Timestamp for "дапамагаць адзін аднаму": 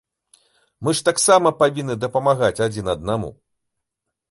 2.07-3.33